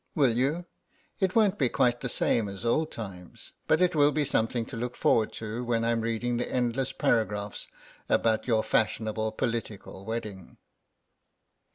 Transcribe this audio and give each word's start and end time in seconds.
Will 0.15 0.35
you? 0.35 0.65
It 1.19 1.35
won't 1.35 1.59
be 1.59 1.69
quite 1.69 1.99
the 2.01 2.09
same 2.09 2.49
as 2.49 2.65
old 2.65 2.91
times, 2.91 3.51
but 3.67 3.83
it 3.83 3.93
will 3.95 4.09
be 4.11 4.25
something 4.25 4.65
to 4.65 4.75
look 4.75 4.95
forward 4.95 5.31
to 5.33 5.63
when 5.63 5.85
I'm 5.85 6.01
reading 6.01 6.37
the 6.37 6.51
endless 6.51 6.91
paragraphs 6.91 7.67
about 8.09 8.47
your 8.47 8.63
fashionable 8.63 9.33
political 9.33 10.03
wedding." 10.03 10.57